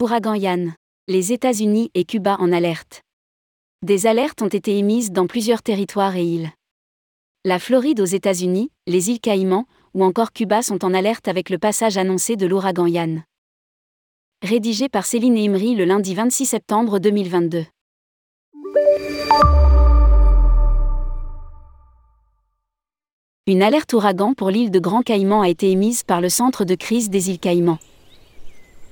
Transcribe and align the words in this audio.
Ouragan 0.00 0.34
Yann. 0.34 0.74
Les 1.08 1.32
États-Unis 1.32 1.90
et 1.94 2.04
Cuba 2.04 2.36
en 2.38 2.52
alerte. 2.52 3.02
Des 3.82 4.06
alertes 4.06 4.42
ont 4.42 4.48
été 4.48 4.78
émises 4.78 5.10
dans 5.10 5.26
plusieurs 5.26 5.60
territoires 5.60 6.14
et 6.14 6.22
îles. 6.22 6.52
La 7.44 7.58
Floride 7.58 7.98
aux 7.98 8.04
États-Unis, 8.04 8.70
les 8.86 9.10
îles 9.10 9.18
Caïmans 9.18 9.66
ou 9.94 10.04
encore 10.04 10.30
Cuba 10.32 10.62
sont 10.62 10.84
en 10.84 10.94
alerte 10.94 11.26
avec 11.26 11.50
le 11.50 11.58
passage 11.58 11.98
annoncé 11.98 12.36
de 12.36 12.46
l'ouragan 12.46 12.86
Yann. 12.86 13.24
Rédigé 14.40 14.88
par 14.88 15.04
Céline 15.04 15.36
Imri 15.36 15.74
le 15.74 15.84
lundi 15.84 16.14
26 16.14 16.46
septembre 16.46 17.00
2022. 17.00 17.66
Une 23.48 23.62
alerte 23.64 23.92
ouragan 23.94 24.32
pour 24.34 24.50
l'île 24.50 24.70
de 24.70 24.78
Grand 24.78 25.02
Caïman 25.02 25.42
a 25.42 25.48
été 25.48 25.72
émise 25.72 26.04
par 26.04 26.20
le 26.20 26.28
centre 26.28 26.64
de 26.64 26.76
crise 26.76 27.10
des 27.10 27.30
îles 27.30 27.40
Caïmans. 27.40 27.80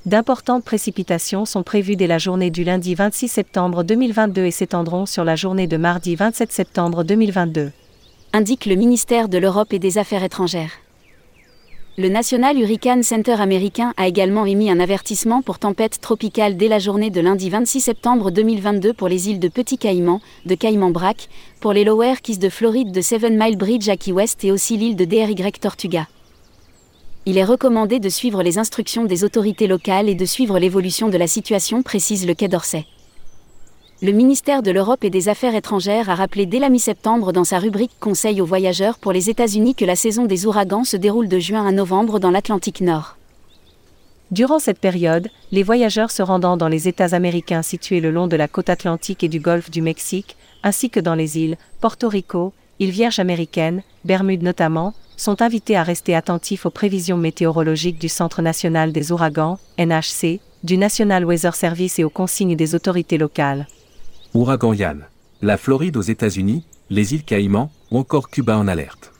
D'importantes 0.06 0.62
précipitations 0.62 1.45
sont 1.45 1.65
prévues 1.65 1.96
dès 1.96 2.06
la 2.06 2.19
journée 2.19 2.52
du 2.52 2.62
lundi 2.62 2.95
26 2.95 3.27
septembre 3.27 3.83
2022 3.83 4.45
et 4.45 4.52
s'étendront 4.52 5.05
sur 5.05 5.24
la 5.24 5.34
journée 5.34 5.66
de 5.66 5.77
mardi 5.77 6.15
27 6.15 6.52
septembre 6.52 7.02
2022. 7.02 7.73
Indique 8.32 8.66
le 8.66 8.77
ministère 8.77 9.29
de 9.29 9.37
l'Europe 9.38 9.73
et 9.73 9.80
des 9.80 9.98
Affaires 9.98 10.23
étrangères. 10.23 10.70
Le 11.98 12.09
National 12.09 12.56
Hurricane 12.56 13.02
Center 13.02 13.32
américain 13.32 13.95
a 13.96 14.06
également 14.06 14.46
émis 14.46 14.70
un 14.70 14.79
avertissement 14.79 15.42
pour 15.42 15.59
tempête 15.59 16.01
tropicale 16.01 16.57
dès 16.57 16.68
la 16.68 16.79
journée 16.79 17.10
de 17.10 17.20
lundi 17.20 17.51
26 17.51 17.80
septembre 17.80 18.30
2022 18.30 18.93
pour 18.93 19.09
les 19.09 19.29
îles 19.29 19.41
de 19.41 19.48
Petit 19.48 19.77
Caïman, 19.77 20.20
de 20.45 20.54
Caïman 20.54 20.93
Brac, 20.93 21.29
pour 21.59 21.73
les 21.73 21.82
Lower 21.82 22.15
Keys 22.23 22.38
de 22.38 22.48
Floride 22.48 22.93
de 22.93 23.01
Seven 23.01 23.37
Mile 23.37 23.59
Bridge 23.59 23.88
à 23.88 23.96
Key 23.96 24.12
West 24.12 24.45
et 24.45 24.52
aussi 24.52 24.77
l'île 24.77 24.95
de 24.95 25.04
DRY 25.04 25.34
Tortuga 25.60 26.07
il 27.29 27.39
est 27.39 27.45
recommandé 27.45 27.98
de 27.98 28.09
suivre 28.09 28.45
les 28.45 28.57
instructions 28.57 29.05
des 29.05 29.24
autorités 29.24 29.66
locales 29.66 30.09
et 30.09 30.15
de 30.15 30.24
suivre 30.24 30.60
l'évolution 30.60 31.09
de 31.09 31.19
la 31.19 31.27
situation, 31.27 31.83
précise 31.83 32.24
le 32.24 32.35
Quai 32.35 32.46
d'Orsay. 32.46 32.87
Le 34.01 34.13
ministère 34.13 34.63
de 34.63 34.71
l'Europe 34.71 35.02
et 35.02 35.10
des 35.10 35.29
Affaires 35.29 35.57
étrangères 35.57 36.09
a 36.09 36.15
rappelé 36.15 36.46
dès 36.46 36.60
la 36.60 36.68
mi-septembre 36.68 37.33
dans 37.33 37.43
sa 37.43 37.59
rubrique 37.59 37.99
Conseil 37.99 38.41
aux 38.41 38.46
voyageurs 38.46 38.99
pour 38.99 39.13
les 39.13 39.29
États-Unis 39.29 39.74
que 39.74 39.85
la 39.85 39.96
saison 39.96 40.27
des 40.27 40.46
ouragans 40.46 40.85
se 40.85 40.96
déroule 40.96 41.27
de 41.27 41.41
juin 41.41 41.66
à 41.66 41.73
novembre 41.73 42.21
dans 42.21 42.30
l'Atlantique 42.30 42.80
Nord. 42.80 43.16
Durant 44.30 44.61
cette 44.61 44.79
période, 44.79 45.29
les 45.51 45.65
voyageurs 45.65 46.13
se 46.13 46.23
rendant 46.23 46.57
dans 46.57 46.68
les 46.68 46.87
États 46.87 47.15
américains 47.16 47.63
situés 47.63 48.01
le 48.01 48.13
long 48.13 48.29
de 48.29 48.37
la 48.37 48.46
côte 48.46 48.71
atlantique 48.71 49.24
et 49.24 49.29
du 49.29 49.40
golfe 49.40 49.71
du 49.71 49.83
Mexique, 49.83 50.37
ainsi 50.63 50.90
que 50.90 51.01
dans 51.01 51.15
les 51.16 51.38
îles 51.38 51.57
Porto 51.80 52.09
Rico, 52.09 52.52
îles 52.79 52.90
Vierges 52.90 53.18
américaines, 53.18 53.83
Bermudes 54.05 54.43
notamment, 54.43 54.95
sont 55.16 55.42
invités 55.42 55.76
à 55.76 55.82
rester 55.82 56.14
attentifs 56.14 56.66
aux 56.66 56.70
prévisions 56.70 57.16
météorologiques 57.16 57.98
du 57.98 58.09
Centre 58.09 58.42
national 58.42 58.92
des 58.92 59.12
ouragans, 59.12 59.59
NHC, 59.78 60.40
du 60.62 60.76
National 60.76 61.24
Weather 61.24 61.54
Service 61.54 61.98
et 61.98 62.04
aux 62.04 62.10
consignes 62.10 62.56
des 62.56 62.74
autorités 62.74 63.18
locales. 63.18 63.66
Ouragan 64.34 64.75
Yann. 64.75 65.06
La 65.42 65.56
Floride 65.56 65.97
aux 65.97 66.03
États-Unis, 66.03 66.64
les 66.91 67.14
îles 67.14 67.25
Caïmans 67.25 67.70
ou 67.91 67.98
encore 67.98 68.31
Cuba 68.31 68.59
en 68.59 68.69
alerte. 68.69 69.12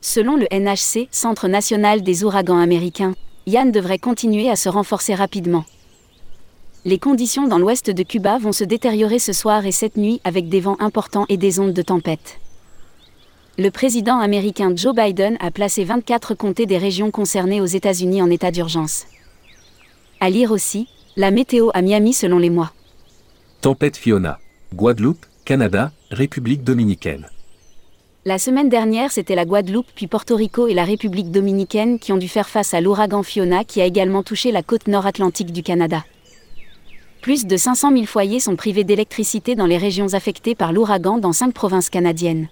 Selon 0.00 0.36
le 0.36 0.46
NHC, 0.52 1.08
Centre 1.10 1.48
national 1.48 2.02
des 2.02 2.24
ouragans 2.24 2.58
américains, 2.58 3.14
Yann 3.46 3.72
devrait 3.72 3.98
continuer 3.98 4.50
à 4.50 4.56
se 4.56 4.68
renforcer 4.68 5.14
rapidement. 5.14 5.64
Les 6.84 6.98
conditions 6.98 7.48
dans 7.48 7.58
l'ouest 7.58 7.90
de 7.90 8.02
Cuba 8.02 8.38
vont 8.38 8.52
se 8.52 8.64
détériorer 8.64 9.18
ce 9.18 9.32
soir 9.32 9.64
et 9.64 9.72
cette 9.72 9.96
nuit 9.96 10.20
avec 10.24 10.48
des 10.48 10.60
vents 10.60 10.76
importants 10.80 11.24
et 11.28 11.36
des 11.36 11.58
ondes 11.58 11.72
de 11.72 11.82
tempête 11.82 12.38
le 13.56 13.70
président 13.70 14.18
américain 14.18 14.72
Joe 14.74 14.94
Biden 14.94 15.36
a 15.40 15.50
placé 15.50 15.84
24 15.84 16.34
comtés 16.34 16.66
des 16.66 16.78
régions 16.78 17.10
concernées 17.12 17.60
aux 17.60 17.66
États-Unis 17.66 18.20
en 18.20 18.30
état 18.30 18.50
d'urgence. 18.50 19.04
À 20.20 20.28
lire 20.28 20.50
aussi, 20.50 20.88
la 21.16 21.30
météo 21.30 21.70
à 21.72 21.82
Miami 21.82 22.12
selon 22.12 22.38
les 22.38 22.50
mois. 22.50 22.72
Tempête 23.60 23.96
Fiona. 23.96 24.40
Guadeloupe, 24.74 25.24
Canada, 25.44 25.92
République 26.10 26.64
dominicaine. 26.64 27.28
La 28.24 28.38
semaine 28.38 28.68
dernière, 28.68 29.12
c'était 29.12 29.36
la 29.36 29.44
Guadeloupe, 29.44 29.86
puis 29.94 30.08
Porto 30.08 30.34
Rico 30.34 30.66
et 30.66 30.74
la 30.74 30.84
République 30.84 31.30
dominicaine 31.30 31.98
qui 31.98 32.12
ont 32.12 32.16
dû 32.16 32.28
faire 32.28 32.48
face 32.48 32.74
à 32.74 32.80
l'ouragan 32.80 33.22
Fiona 33.22 33.62
qui 33.62 33.80
a 33.80 33.84
également 33.84 34.22
touché 34.24 34.50
la 34.50 34.62
côte 34.62 34.88
nord-atlantique 34.88 35.52
du 35.52 35.62
Canada. 35.62 36.04
Plus 37.20 37.46
de 37.46 37.56
500 37.56 37.92
000 37.92 38.06
foyers 38.06 38.40
sont 38.40 38.56
privés 38.56 38.84
d'électricité 38.84 39.54
dans 39.54 39.66
les 39.66 39.78
régions 39.78 40.12
affectées 40.14 40.54
par 40.54 40.72
l'ouragan 40.72 41.18
dans 41.18 41.32
cinq 41.32 41.54
provinces 41.54 41.90
canadiennes. 41.90 42.48